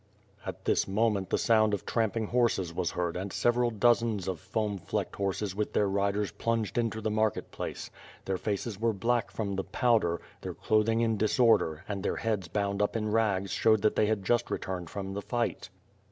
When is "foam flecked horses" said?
4.39-5.55